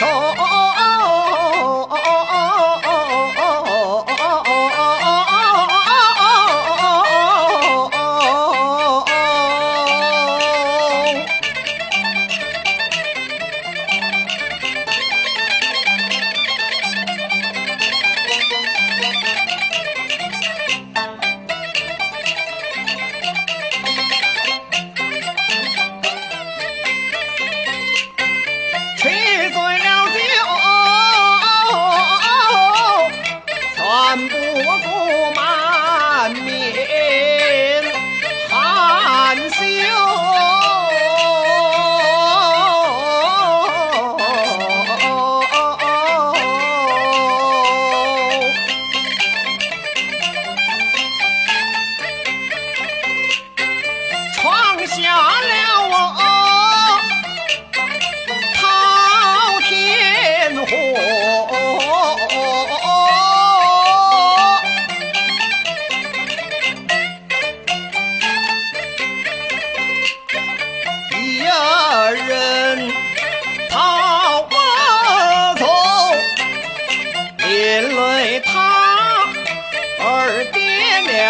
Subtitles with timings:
[0.00, 0.57] 哦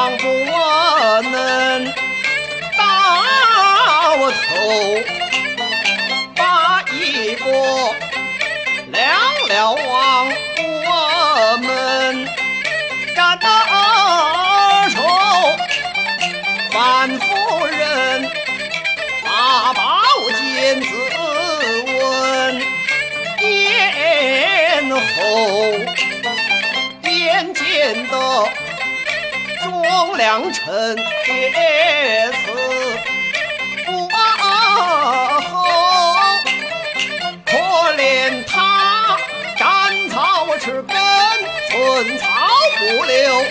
[0.00, 0.24] 爹娘不
[1.28, 1.84] 能
[2.78, 2.80] 到
[4.30, 4.40] 头，
[6.34, 7.44] 把一个
[8.92, 8.98] 凉
[9.48, 11.68] 了望我们
[13.14, 13.44] 战得
[14.88, 14.96] 手，
[16.70, 16.78] 范
[17.18, 17.26] 夫
[17.66, 18.30] 人
[19.22, 19.28] 把
[19.74, 19.80] 宝
[20.30, 20.88] 剑自
[21.86, 21.94] 刎
[23.42, 24.98] 咽喉，
[27.04, 28.14] 眼见得
[30.20, 30.98] 良辰
[31.28, 32.52] 也是
[33.86, 34.06] 不
[35.48, 35.48] 后，
[37.46, 37.56] 可
[37.96, 39.16] 怜他
[39.56, 39.66] 斩
[40.10, 40.94] 草除根，
[41.70, 42.26] 寸草
[42.78, 43.42] 不留，